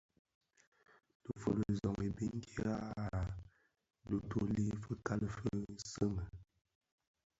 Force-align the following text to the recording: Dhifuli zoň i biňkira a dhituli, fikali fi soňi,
Dhifuli 1.23 1.63
zoň 1.81 1.95
i 2.07 2.09
biňkira 2.15 2.75
a 3.03 3.05
dhituli, 4.07 4.65
fikali 4.83 5.27
fi 5.35 5.51
soňi, 5.91 6.23